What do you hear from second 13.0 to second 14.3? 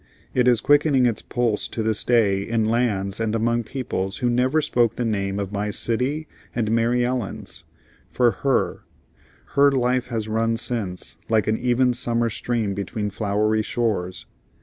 flowery shores.